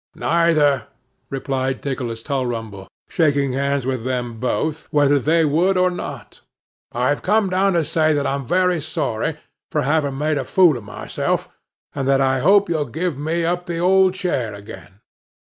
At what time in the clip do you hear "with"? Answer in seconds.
3.85-4.03